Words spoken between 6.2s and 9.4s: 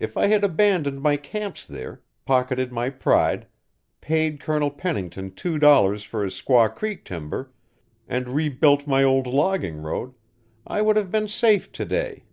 his Squaw Creek timber, and rebuilt my old